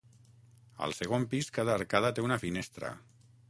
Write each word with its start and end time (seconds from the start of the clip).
Al 0.85 0.95
segon 1.01 1.27
pis 1.35 1.51
cada 1.59 1.77
arcada 1.81 2.13
té 2.17 2.27
una 2.31 2.41
finestra. 2.47 2.95